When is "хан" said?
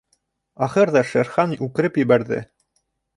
1.33-1.53